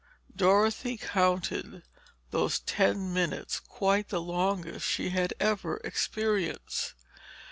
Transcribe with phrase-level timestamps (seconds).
[0.35, 1.83] Dorothy counted
[2.31, 6.95] those ten minutes quite the longest she had ever experienced.